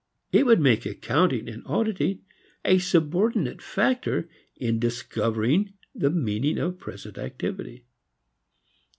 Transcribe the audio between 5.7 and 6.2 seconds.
the